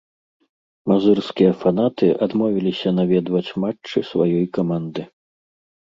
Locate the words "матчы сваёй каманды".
3.67-5.01